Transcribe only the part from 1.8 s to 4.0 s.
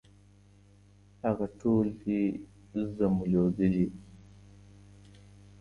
دي زمولېدلي